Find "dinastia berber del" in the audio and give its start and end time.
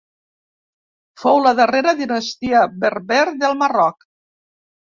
2.01-3.57